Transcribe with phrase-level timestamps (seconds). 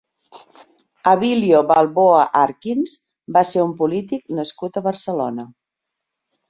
[1.11, 2.97] Abilio Balboa Arkins
[3.39, 5.51] va ser un polític nascut a Barcelona.